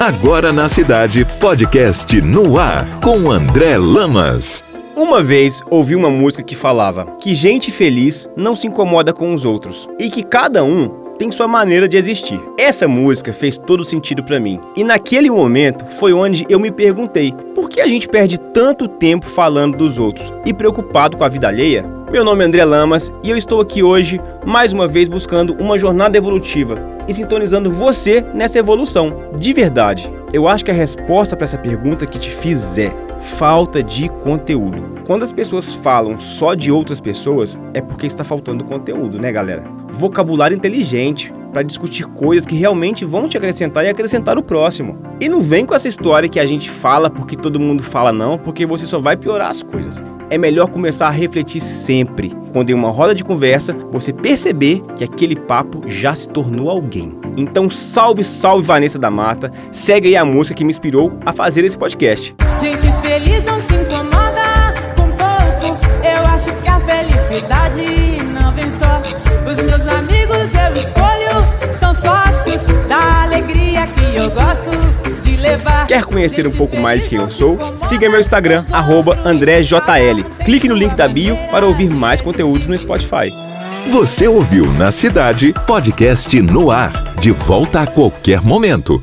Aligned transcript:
Agora 0.00 0.50
na 0.50 0.66
cidade, 0.66 1.26
podcast 1.38 2.22
no 2.22 2.58
ar 2.58 3.00
com 3.00 3.30
André 3.30 3.76
Lamas. 3.76 4.64
Uma 4.96 5.22
vez 5.22 5.62
ouvi 5.68 5.94
uma 5.94 6.08
música 6.08 6.42
que 6.42 6.56
falava 6.56 7.04
que 7.20 7.34
gente 7.34 7.70
feliz 7.70 8.26
não 8.34 8.56
se 8.56 8.66
incomoda 8.66 9.12
com 9.12 9.34
os 9.34 9.44
outros 9.44 9.86
e 9.98 10.08
que 10.08 10.22
cada 10.22 10.64
um 10.64 10.88
tem 11.18 11.30
sua 11.30 11.46
maneira 11.46 11.86
de 11.86 11.98
existir. 11.98 12.40
Essa 12.58 12.88
música 12.88 13.30
fez 13.30 13.58
todo 13.58 13.84
sentido 13.84 14.24
para 14.24 14.40
mim. 14.40 14.58
E 14.74 14.82
naquele 14.82 15.28
momento 15.28 15.84
foi 15.84 16.14
onde 16.14 16.46
eu 16.48 16.58
me 16.58 16.70
perguntei: 16.70 17.34
por 17.54 17.68
que 17.68 17.78
a 17.82 17.86
gente 17.86 18.08
perde 18.08 18.38
tanto 18.38 18.88
tempo 18.88 19.26
falando 19.26 19.76
dos 19.76 19.98
outros 19.98 20.32
e 20.46 20.54
preocupado 20.54 21.18
com 21.18 21.24
a 21.24 21.28
vida 21.28 21.46
alheia? 21.48 21.84
Meu 22.10 22.24
nome 22.24 22.42
é 22.42 22.46
André 22.48 22.64
Lamas 22.64 23.08
e 23.22 23.30
eu 23.30 23.36
estou 23.36 23.60
aqui 23.60 23.84
hoje 23.84 24.20
mais 24.44 24.72
uma 24.72 24.88
vez 24.88 25.06
buscando 25.06 25.54
uma 25.60 25.78
jornada 25.78 26.18
evolutiva 26.18 26.74
e 27.06 27.14
sintonizando 27.14 27.70
você 27.70 28.20
nessa 28.34 28.58
evolução. 28.58 29.30
De 29.38 29.52
verdade, 29.52 30.12
eu 30.32 30.48
acho 30.48 30.64
que 30.64 30.72
a 30.72 30.74
resposta 30.74 31.36
para 31.36 31.44
essa 31.44 31.56
pergunta 31.56 32.06
que 32.06 32.18
te 32.18 32.28
fiz 32.28 32.78
é 32.78 32.92
falta 33.20 33.80
de 33.80 34.08
conteúdo. 34.08 35.00
Quando 35.06 35.22
as 35.22 35.30
pessoas 35.30 35.72
falam 35.72 36.18
só 36.18 36.54
de 36.54 36.72
outras 36.72 37.00
pessoas, 37.00 37.56
é 37.72 37.80
porque 37.80 38.08
está 38.08 38.24
faltando 38.24 38.64
conteúdo, 38.64 39.16
né, 39.16 39.30
galera? 39.30 39.62
Vocabulário 39.92 40.56
inteligente 40.56 41.32
para 41.50 41.62
discutir 41.62 42.06
coisas 42.06 42.46
que 42.46 42.54
realmente 42.54 43.04
vão 43.04 43.28
te 43.28 43.36
acrescentar 43.36 43.84
e 43.84 43.88
acrescentar 43.88 44.38
o 44.38 44.42
próximo. 44.42 44.98
E 45.20 45.28
não 45.28 45.40
vem 45.40 45.66
com 45.66 45.74
essa 45.74 45.88
história 45.88 46.28
que 46.28 46.40
a 46.40 46.46
gente 46.46 46.70
fala 46.70 47.10
porque 47.10 47.36
todo 47.36 47.60
mundo 47.60 47.82
fala 47.82 48.12
não, 48.12 48.38
porque 48.38 48.64
você 48.64 48.86
só 48.86 48.98
vai 48.98 49.16
piorar 49.16 49.50
as 49.50 49.62
coisas. 49.62 50.02
É 50.30 50.38
melhor 50.38 50.68
começar 50.68 51.08
a 51.08 51.10
refletir 51.10 51.60
sempre. 51.60 52.32
Quando 52.52 52.70
em 52.70 52.74
uma 52.74 52.90
roda 52.90 53.14
de 53.14 53.24
conversa, 53.24 53.74
você 53.90 54.12
perceber 54.12 54.82
que 54.96 55.04
aquele 55.04 55.36
papo 55.36 55.82
já 55.86 56.14
se 56.14 56.28
tornou 56.28 56.70
alguém. 56.70 57.18
Então, 57.36 57.68
salve, 57.70 58.24
salve 58.24 58.64
Vanessa 58.64 58.98
da 58.98 59.10
Mata. 59.10 59.50
Segue 59.72 60.08
aí 60.08 60.16
a 60.16 60.24
música 60.24 60.56
que 60.56 60.64
me 60.64 60.70
inspirou 60.70 61.12
a 61.24 61.32
fazer 61.32 61.64
esse 61.64 61.76
podcast. 61.76 62.34
Gente 62.60 62.92
feliz 63.02 63.44
não 63.44 63.60
se 63.60 63.74
incomoda 63.74 64.74
com 64.96 65.08
pouco. 65.10 65.78
Eu 66.04 66.26
acho 66.26 66.52
que 66.62 66.68
a 66.68 66.80
felicidade 66.80 68.24
não 68.32 68.54
vem 68.54 68.70
só. 68.70 69.00
Os 69.50 69.58
meus 69.58 69.86
amigos 69.88 70.19
Quer 75.90 76.04
conhecer 76.04 76.46
um 76.46 76.52
pouco 76.52 76.76
mais 76.76 77.02
de 77.02 77.08
quem 77.08 77.18
eu 77.18 77.28
sou? 77.28 77.58
Siga 77.76 78.08
meu 78.08 78.20
Instagram, 78.20 78.62
AndréJL. 79.24 80.22
Clique 80.44 80.68
no 80.68 80.76
link 80.76 80.94
da 80.94 81.08
bio 81.08 81.36
para 81.50 81.66
ouvir 81.66 81.90
mais 81.90 82.20
conteúdos 82.20 82.68
no 82.68 82.78
Spotify. 82.78 83.32
Você 83.88 84.28
ouviu 84.28 84.72
na 84.72 84.92
cidade, 84.92 85.52
podcast 85.66 86.40
no 86.42 86.70
ar, 86.70 87.16
de 87.18 87.32
volta 87.32 87.80
a 87.80 87.88
qualquer 87.88 88.40
momento. 88.40 89.02